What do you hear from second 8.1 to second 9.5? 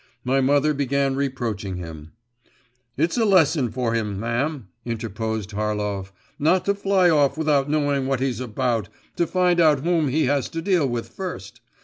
he's about, to